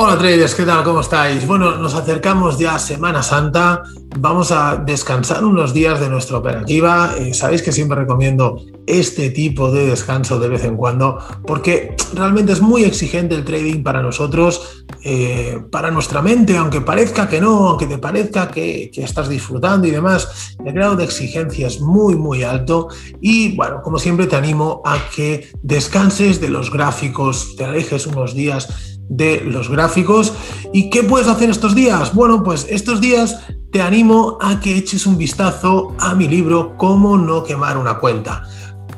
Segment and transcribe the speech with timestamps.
[0.00, 0.84] Hola traders, ¿qué tal?
[0.84, 1.44] ¿Cómo estáis?
[1.44, 3.82] Bueno, nos acercamos ya a Semana Santa,
[4.16, 7.14] vamos a descansar unos días de nuestra operativa.
[7.18, 12.52] Eh, sabéis que siempre recomiendo este tipo de descanso de vez en cuando porque realmente
[12.52, 17.70] es muy exigente el trading para nosotros, eh, para nuestra mente, aunque parezca que no,
[17.70, 22.14] aunque te parezca que, que estás disfrutando y demás, el grado de exigencia es muy,
[22.14, 22.86] muy alto
[23.20, 28.32] y bueno, como siempre te animo a que descanses de los gráficos, te alejes unos
[28.32, 30.32] días de los gráficos.
[30.72, 32.14] ¿Y qué puedes hacer estos días?
[32.14, 33.38] Bueno, pues estos días
[33.72, 38.42] te animo a que eches un vistazo a mi libro Cómo no quemar una cuenta.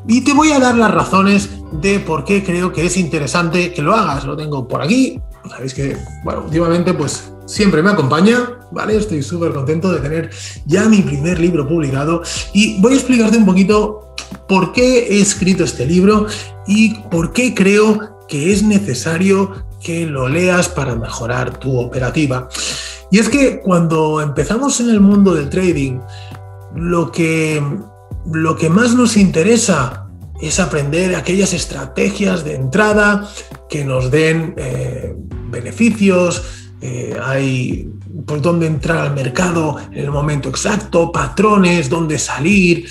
[0.08, 3.82] Y te voy a dar las razones de por qué creo que es interesante que
[3.82, 4.24] lo hagas.
[4.24, 5.20] Lo tengo por aquí.
[5.48, 8.96] Sabéis que, bueno, últimamente pues siempre me acompaña, ¿vale?
[8.96, 10.30] Estoy súper contento de tener
[10.66, 12.22] ya mi primer libro publicado
[12.52, 14.14] y voy a explicarte un poquito
[14.48, 16.26] por qué he escrito este libro
[16.66, 22.48] y por qué creo que es necesario que lo leas para mejorar tu operativa.
[23.10, 26.00] Y es que cuando empezamos en el mundo del trading,
[26.74, 27.62] lo que,
[28.32, 30.06] lo que más nos interesa
[30.40, 33.28] es aprender aquellas estrategias de entrada
[33.68, 35.14] que nos den eh,
[35.50, 36.42] beneficios,
[36.80, 37.90] eh, hay
[38.26, 42.88] por dónde entrar al mercado en el momento exacto, patrones, dónde salir.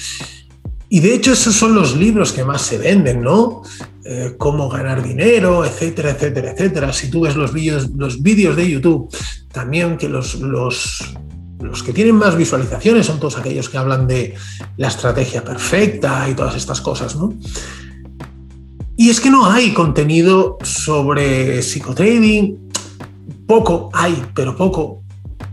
[0.90, 3.62] Y de hecho esos son los libros que más se venden, ¿no?
[4.04, 6.92] Eh, cómo ganar dinero, etcétera, etcétera, etcétera.
[6.92, 9.16] Si tú ves los vídeos, los vídeos de YouTube,
[9.52, 11.14] también que los, los,
[11.62, 14.34] los que tienen más visualizaciones son todos aquellos que hablan de
[14.78, 17.34] la estrategia perfecta y todas estas cosas, ¿no?
[18.98, 22.72] Y es que no hay contenido sobre psicotrading,
[23.46, 25.04] poco hay, pero poco,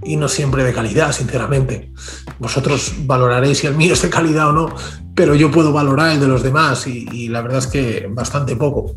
[0.07, 1.93] y no siempre de calidad, sinceramente.
[2.39, 4.75] Vosotros valoraréis si el mío es de calidad o no,
[5.15, 8.95] pero yo puedo valorar el de los demás y, la verdad es que bastante poco.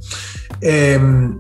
[0.62, 1.38] Em,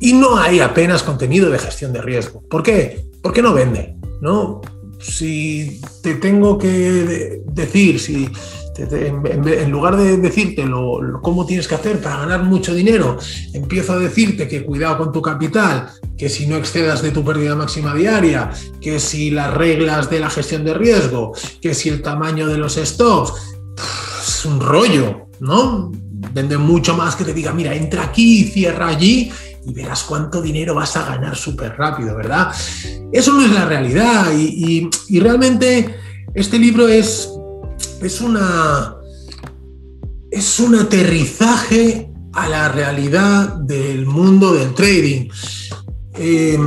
[0.00, 2.42] y no hay apenas contenido de gestión de riesgo.
[2.48, 3.06] ¿Por qué?
[3.22, 4.60] Porque no vende, ¿no?
[5.00, 8.28] Si te tengo que decir, si
[8.78, 10.64] en lugar de decirte
[11.20, 13.18] cómo tienes que hacer para ganar mucho dinero,
[13.52, 17.54] empiezo a decirte que cuidado con tu capital, que si no excedas de tu pérdida
[17.54, 18.50] máxima diaria,
[18.80, 22.76] que si las reglas de la gestión de riesgo, que si el tamaño de los
[22.76, 23.32] stops,
[24.22, 25.90] es un rollo, ¿no?
[26.32, 29.30] Vende mucho más que te diga, mira, entra aquí, cierra allí
[29.66, 32.52] y verás cuánto dinero vas a ganar súper rápido, ¿verdad?
[33.12, 34.88] Eso no es la realidad y,
[35.20, 35.94] realmente
[36.34, 37.28] este libro es,
[38.02, 38.96] es, una,
[40.30, 45.28] es un aterrizaje a la realidad del mundo del trading.
[46.14, 46.58] Eh,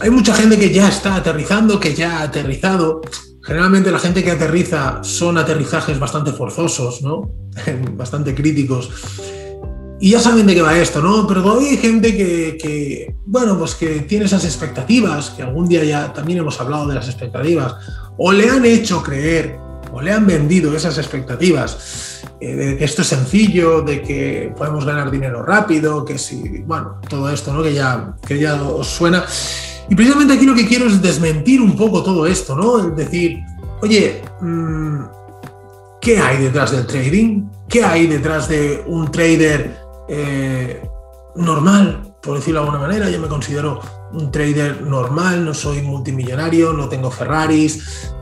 [0.00, 3.00] hay mucha gente que ya está aterrizando, que ya ha aterrizado,
[3.42, 7.32] Generalmente la gente que aterriza son aterrizajes bastante forzosos, ¿no?
[7.96, 8.90] bastante críticos.
[10.00, 11.26] Y ya saben de qué va esto, ¿no?
[11.26, 16.40] Pero hay gente que, bueno, pues que tiene esas expectativas, que algún día ya también
[16.40, 17.74] hemos hablado de las expectativas,
[18.16, 19.58] o le han hecho creer,
[19.92, 24.84] o le han vendido esas expectativas, eh, de que esto es sencillo, de que podemos
[24.84, 27.62] ganar dinero rápido, que si, bueno, todo esto, ¿no?
[27.62, 29.24] Que ya, que ya os suena.
[29.88, 32.88] Y precisamente aquí lo que quiero es desmentir un poco todo esto, ¿no?
[32.88, 33.40] Es decir,
[33.82, 35.02] oye, mm,
[36.00, 37.44] ¿qué hay detrás del trading?
[37.68, 39.76] ¿Qué hay detrás de un trader
[40.08, 40.82] eh,
[41.36, 43.10] normal, por decirlo de alguna manera?
[43.10, 43.80] Yo me considero
[44.12, 48.12] un trader normal, no soy multimillonario, no tengo Ferraris.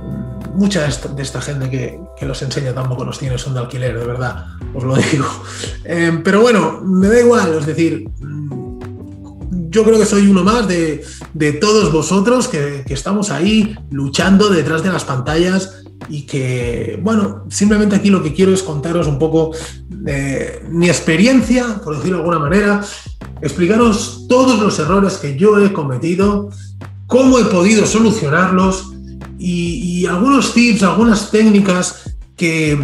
[0.55, 4.47] Mucha de esta, gente que, los enseña tampoco los tiene, son de alquiler, de verdad,
[4.75, 5.27] os lo digo.
[5.84, 8.09] Eh, pero bueno, me da igual, es decir,
[9.71, 11.05] yo creo que soy uno más de,
[11.60, 18.10] todos vosotros que, estamos ahí luchando detrás de las pantallas y que, bueno, simplemente aquí
[18.10, 19.53] lo que quiero es contaros un poco
[19.89, 22.84] de mi experiencia, por decirlo de alguna manera,
[23.41, 26.50] explicaros todos los errores que yo he cometido,
[27.06, 28.93] cómo he podido solucionarlos
[29.41, 32.78] y, algunos tips, algunas técnicas que,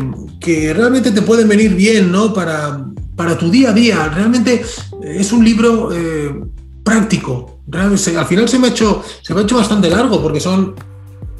[0.75, 2.33] realmente te pueden venir bien, ¿no?
[2.33, 4.09] Para, para tu día a día.
[4.09, 4.65] Realmente
[5.03, 6.35] es un libro eh,
[6.83, 7.61] práctico.
[7.73, 10.75] Al final se me, ha hecho, se me ha hecho bastante largo porque son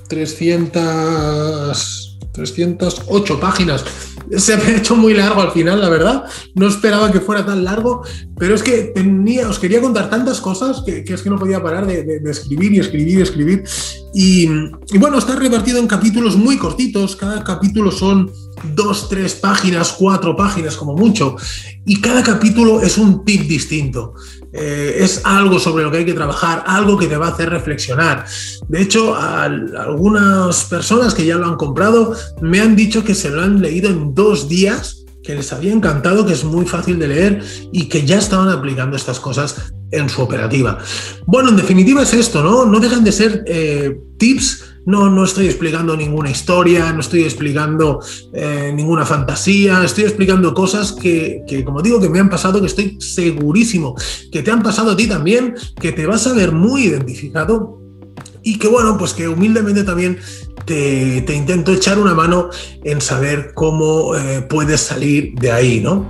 [0.09, 3.85] 300, 308 páginas.
[4.37, 6.25] Se me ha hecho muy largo al final, la verdad.
[6.55, 8.03] No esperaba que fuera tan largo,
[8.39, 11.87] pero es que tenía, os quería contar tantas cosas que, es que no podía parar
[11.87, 13.65] de, escribir y escribir y escribir.
[14.13, 14.47] Y,
[14.99, 17.17] bueno, está repartido en capítulos muy cortitos.
[17.17, 18.31] Cada capítulo son
[18.75, 21.37] dos, tres páginas, cuatro páginas como mucho.
[21.87, 24.15] Y cada capítulo es un tip distinto.
[24.53, 27.49] Eh, es algo sobre lo que hay que trabajar, algo que te va a hacer
[27.49, 28.27] reflexionar.
[28.69, 33.43] De hecho, algunas personas que ya lo han comprado me han dicho que se lo
[33.43, 37.43] han leído en dos días que les había encantado, que es muy fácil de leer
[37.73, 40.79] y que ya estaban aplicando estas cosas en su operativa.
[41.27, 42.65] Bueno, en definitiva es esto, ¿no?
[42.65, 44.65] No dejan de ser eh, tips.
[44.87, 47.99] No, no estoy explicando ninguna historia, no estoy explicando
[48.33, 52.69] eh, ninguna fantasía, estoy explicando cosas que, que, como digo, que me han pasado, que
[52.69, 53.97] estoy segurísimo
[54.31, 57.81] que te han pasado a ti también, que te vas a ver muy identificado
[58.45, 60.19] y que bueno, pues que humildemente también
[60.67, 62.51] te, intento echar una mano
[62.85, 66.07] en saber cómo eh, puedes salir de ahí, ¿no?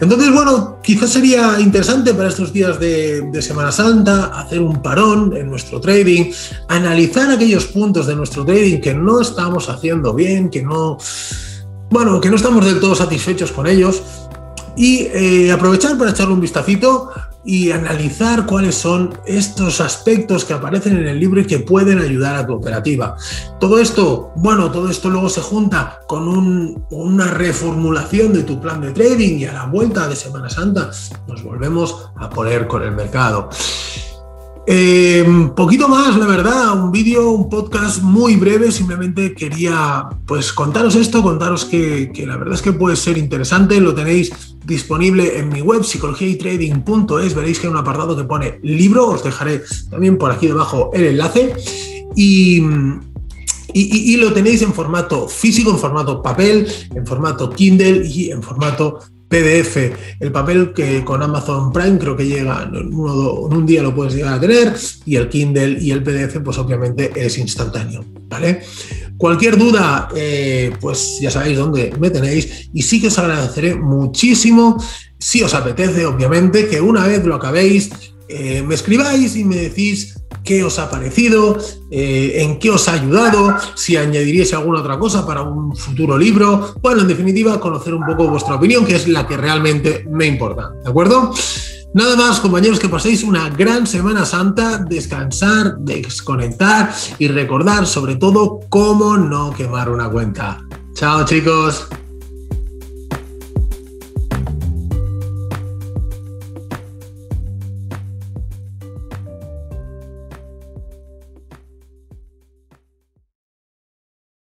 [0.00, 5.50] Entonces, bueno, quizás sería interesante para estos días de, Semana Santa hacer un parón en
[5.50, 6.32] nuestro trading,
[6.68, 10.96] analizar aquellos puntos de nuestro trading que no estamos haciendo bien, que no,
[11.90, 14.02] bueno, que no estamos del todo satisfechos con ellos
[14.74, 17.10] y eh, aprovechar para echarle un vistacito
[17.44, 22.36] y analizar cuáles son estos aspectos que aparecen en el libro y que pueden ayudar
[22.36, 23.16] a tu operativa.
[23.58, 28.92] Todo esto, bueno, todo esto luego se junta con una reformulación de tu plan de
[28.92, 30.90] trading y a la vuelta de Semana Santa
[31.26, 33.48] nos volvemos a poner con el mercado.
[34.66, 35.24] Eh,
[35.56, 41.22] poquito más, la verdad, un vídeo, un podcast muy breve, simplemente quería pues contaros esto,
[41.22, 44.30] contaros que, que, la verdad es que puede ser interesante, lo tenéis
[44.66, 49.62] disponible en mi web psicologiaytrading.es, veréis que hay un apartado que pone libro, os dejaré
[49.90, 51.54] también por aquí debajo el enlace
[52.14, 52.60] y,
[53.72, 58.42] y, y lo tenéis en formato físico, en formato papel, en formato Kindle y en
[58.42, 59.00] formato
[59.30, 59.76] PDF.
[60.18, 64.34] El papel que con Amazon Prime creo que llega, en, un día lo puedes llegar
[64.34, 64.74] a tener,
[65.06, 68.04] y el Kindle y el PDF, pues obviamente es instantáneo.
[68.28, 68.60] ¿vale?
[69.16, 74.82] Cualquier duda, eh, pues ya sabéis dónde me tenéis, y sí que os agradeceré muchísimo,
[75.16, 77.90] si os apetece, obviamente, que una vez lo acabéis,
[78.30, 81.58] eh, me escribáis y me decís qué os ha parecido,
[81.90, 86.74] eh, en qué os ha ayudado, si añadiríais alguna otra cosa para un futuro libro.
[86.80, 90.70] Bueno, en definitiva, conocer un poco vuestra opinión, que es la que realmente me importa.
[90.82, 91.32] ¿De acuerdo?
[91.92, 98.60] Nada más, compañeros, que paséis una gran Semana Santa, descansar, desconectar y recordar sobre todo
[98.68, 100.62] cómo no quemar una cuenta.
[100.94, 101.88] Chao, chicos.